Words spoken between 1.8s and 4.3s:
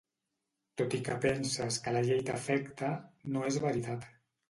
que la llei t'afecta, no és veritat.